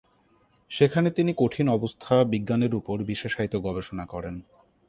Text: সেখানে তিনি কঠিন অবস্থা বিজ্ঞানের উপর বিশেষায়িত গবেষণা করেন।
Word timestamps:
সেখানে 0.71 1.09
তিনি 1.11 1.31
কঠিন 1.37 1.67
অবস্থা 1.69 2.13
বিজ্ঞানের 2.23 2.73
উপর 2.75 2.95
বিশেষায়িত 3.03 3.53
গবেষণা 3.57 4.05
করেন। 4.05 4.35